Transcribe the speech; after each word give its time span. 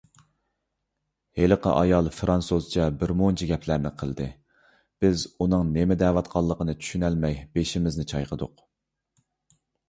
ھېلىقى 1.39 1.73
ئايال 1.81 2.07
فىرانسۇزچە 2.19 2.87
بىرمۇنچە 3.03 3.49
گەپلەرنى 3.51 3.91
قىلدى. 3.99 4.27
بىز 5.05 5.27
ئۇنىڭ 5.37 5.69
نېمە 5.77 5.99
دەۋاتقانلىقىنى 6.05 6.77
چۈشىنەلمەي 6.81 7.39
بېشىمىزنى 7.59 8.09
چايقىدۇق. 8.15 8.67